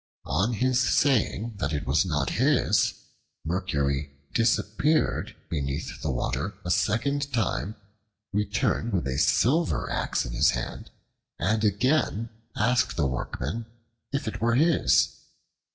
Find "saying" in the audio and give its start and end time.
0.81-1.57